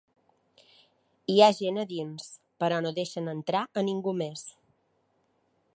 [1.33, 2.25] Hi ha gent a dins,
[2.63, 4.47] però no deixen entrar a ningú més.